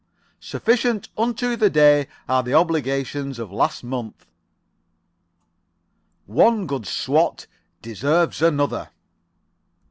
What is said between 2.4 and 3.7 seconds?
the obligations of